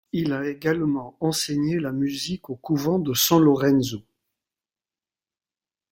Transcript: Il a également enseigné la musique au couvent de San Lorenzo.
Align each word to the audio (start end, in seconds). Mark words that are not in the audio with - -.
Il 0.13 0.33
a 0.33 0.49
également 0.49 1.15
enseigné 1.19 1.79
la 1.79 1.91
musique 1.91 2.49
au 2.49 2.55
couvent 2.55 2.97
de 2.97 3.13
San 3.13 3.39
Lorenzo. 3.39 4.01